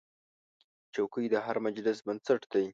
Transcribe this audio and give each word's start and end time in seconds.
چوکۍ 0.93 1.25
د 1.31 1.35
هر 1.45 1.57
مجلس 1.65 1.97
بنسټ 2.05 2.41
دی. 2.53 2.65